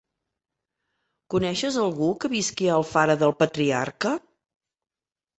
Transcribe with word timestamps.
Coneixes 1.33 1.75
algú 1.83 2.07
que 2.23 2.31
visqui 2.33 2.69
a 2.71 2.77
Alfara 2.77 3.17
del 3.25 3.35
Patriarca? 3.43 4.15